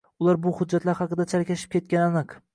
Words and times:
Ular 0.27 0.39
bu 0.45 0.53
hujjatlar 0.61 0.97
haqida 1.01 1.27
chalkashib 1.35 1.77
ketgani 1.79 2.09
aniq. 2.11 2.37